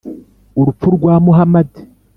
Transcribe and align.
urupfu 0.59 0.87
rwa 0.95 1.13
muhamadi 1.25 1.81